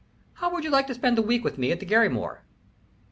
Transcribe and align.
How 0.33 0.49
would 0.51 0.63
you 0.63 0.71
like 0.71 0.87
to 0.87 0.95
spend 0.95 1.15
the 1.15 1.21
week 1.21 1.43
with 1.43 1.59
me 1.59 1.71
at 1.71 1.79
the 1.79 1.85
Garrymore?" 1.85 2.39